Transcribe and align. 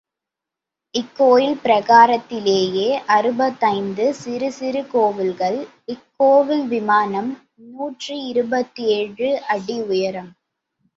இக்கோயில் 0.95 1.57
பிரகாரத்திலேயே 1.63 2.87
அறுபத்தைந்து 3.07 4.05
சிறு 4.13 4.49
சிறு 4.51 4.81
கோயில்கள், 4.87 5.59
இக்கோயில் 5.87 6.65
விமானம் 6.67 7.31
நூற்றி 7.69 8.17
இருபத்தேழு 8.31 9.29
அடி 9.47 9.79
உயரம். 9.89 10.31